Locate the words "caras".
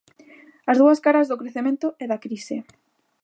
1.05-1.27